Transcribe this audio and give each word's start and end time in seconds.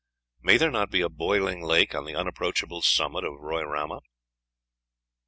May 0.41 0.57
there 0.57 0.71
not 0.71 0.89
be 0.89 1.01
a 1.01 1.09
boiling 1.09 1.61
lake 1.61 1.93
on 1.93 2.05
the 2.05 2.15
unapproachable 2.15 2.81
summit 2.81 3.23
of 3.23 3.33
Roairama? 3.39 4.01